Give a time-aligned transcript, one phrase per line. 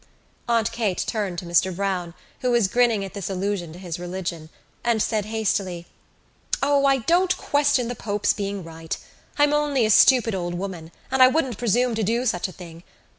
[0.49, 4.49] Aunt Kate turned to Mr Browne, who was grinning at this allusion to his religion,
[4.83, 5.85] and said hastily:
[6.63, 8.97] "O, I don't question the pope's being right.
[9.37, 12.81] I'm only a stupid old woman and I wouldn't presume to do such a thing.